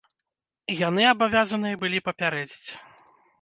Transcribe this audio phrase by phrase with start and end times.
[0.87, 2.69] Яны абавязаныя былі папярэдзіць.